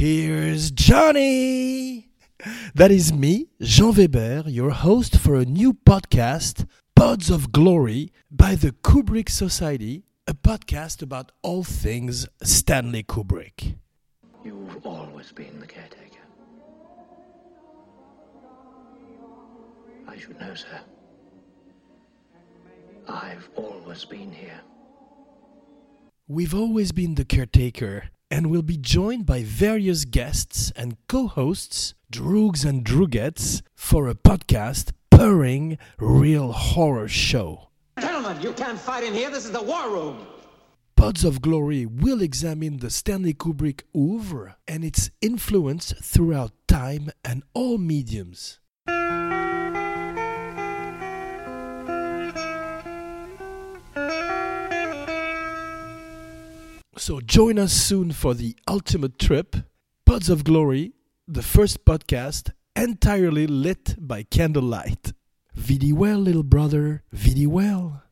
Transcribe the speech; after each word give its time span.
Here's 0.00 0.70
Johnny! 0.70 2.08
That 2.74 2.90
is 2.90 3.12
me, 3.12 3.48
Jean 3.60 3.92
Weber, 3.92 4.44
your 4.46 4.70
host 4.70 5.18
for 5.18 5.34
a 5.34 5.44
new 5.44 5.74
podcast, 5.74 6.66
Pods 6.96 7.28
of 7.28 7.52
Glory, 7.52 8.10
by 8.30 8.54
the 8.54 8.72
Kubrick 8.72 9.28
Society, 9.28 10.04
a 10.26 10.32
podcast 10.32 11.02
about 11.02 11.32
all 11.42 11.64
things 11.64 12.26
Stanley 12.42 13.02
Kubrick. 13.02 13.76
You've 14.42 14.86
always 14.86 15.32
been 15.32 15.60
the 15.60 15.66
caretaker. 15.66 16.24
I 20.08 20.16
should 20.16 20.40
know, 20.40 20.54
sir. 20.54 20.80
I've 23.06 23.50
always 23.54 24.06
been 24.06 24.32
here. 24.32 24.62
We've 26.26 26.54
always 26.54 26.90
been 26.90 27.16
the 27.16 27.26
caretaker 27.26 28.04
and 28.30 28.50
will 28.50 28.62
be 28.62 28.76
joined 28.76 29.26
by 29.26 29.42
various 29.42 30.04
guests 30.04 30.70
and 30.76 30.96
co 31.08 31.26
hosts, 31.26 31.94
droogs 32.12 32.64
and 32.64 32.84
droogettes, 32.84 33.62
for 33.74 34.08
a 34.08 34.14
podcast 34.14 34.92
purring 35.10 35.78
real 35.98 36.52
horror 36.52 37.08
show. 37.08 37.68
Gentlemen, 37.98 38.40
you 38.40 38.52
can't 38.52 38.78
fight 38.78 39.04
in 39.04 39.12
here. 39.12 39.30
This 39.30 39.44
is 39.44 39.52
the 39.52 39.62
war 39.62 39.90
room. 39.90 40.26
Pods 40.96 41.24
of 41.24 41.40
Glory 41.40 41.86
will 41.86 42.20
examine 42.20 42.78
the 42.78 42.90
Stanley 42.90 43.32
Kubrick 43.32 43.82
oeuvre 43.96 44.56
and 44.68 44.84
its 44.84 45.10
influence 45.22 45.94
throughout 46.02 46.52
time 46.68 47.10
and 47.24 47.42
all 47.54 47.78
mediums. 47.78 48.60
So 57.00 57.18
join 57.18 57.58
us 57.58 57.72
soon 57.72 58.12
for 58.12 58.34
the 58.34 58.54
ultimate 58.68 59.18
trip, 59.18 59.56
Pods 60.04 60.28
of 60.28 60.44
Glory, 60.44 60.92
the 61.26 61.40
first 61.40 61.86
podcast 61.86 62.52
entirely 62.76 63.46
lit 63.46 63.96
by 63.98 64.24
candlelight. 64.24 65.14
Viddy 65.56 65.94
well, 65.94 66.18
little 66.18 66.42
brother, 66.42 67.02
viddy 67.10 67.46
well. 67.46 68.02